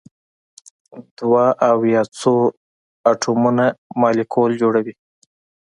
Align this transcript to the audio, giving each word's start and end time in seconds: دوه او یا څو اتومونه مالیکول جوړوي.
دوه 1.17 1.45
او 1.69 1.77
یا 1.93 2.01
څو 2.17 2.33
اتومونه 3.11 3.65
مالیکول 4.01 4.51
جوړوي. 4.61 4.93